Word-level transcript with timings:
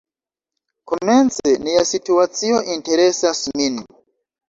Komence 0.91 1.51
nia 1.67 1.85
situacio 1.91 2.65
interesas 2.79 3.47
min. 3.63 3.83